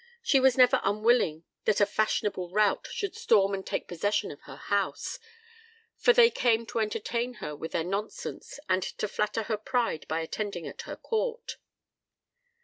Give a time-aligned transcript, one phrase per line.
[0.23, 4.55] She was never unwilling that a fashionable rout should storm and take possession of her
[4.55, 5.19] house,
[5.95, 10.21] for they came to entertain her with their nonsense and to flatter her pride by
[10.21, 11.57] attending at her court.